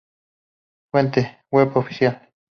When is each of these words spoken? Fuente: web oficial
Fuente: 0.89 1.43
web 1.51 1.77
oficial 1.77 2.27